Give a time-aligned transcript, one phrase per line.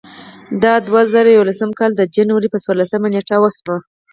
[0.63, 3.75] دا د دوه زره یولسم کال د جنورۍ پر څوارلسمه نېټه وشوه.